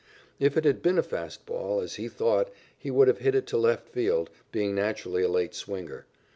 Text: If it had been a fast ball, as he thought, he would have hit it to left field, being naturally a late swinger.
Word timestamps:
If 0.39 0.57
it 0.57 0.65
had 0.65 0.81
been 0.81 0.97
a 0.97 1.03
fast 1.03 1.45
ball, 1.45 1.79
as 1.79 1.97
he 1.97 2.07
thought, 2.07 2.51
he 2.75 2.89
would 2.89 3.07
have 3.07 3.19
hit 3.19 3.35
it 3.35 3.45
to 3.45 3.57
left 3.57 3.87
field, 3.87 4.31
being 4.51 4.73
naturally 4.73 5.21
a 5.21 5.29
late 5.29 5.53
swinger. 5.53 6.07